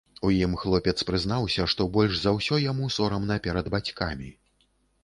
[0.27, 4.37] У ім хлопец прызнаўся, што больш за ўсё яму сорамна перад бацькамі.